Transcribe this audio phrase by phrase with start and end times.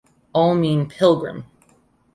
[0.33, 1.45] All mean "pilgrim".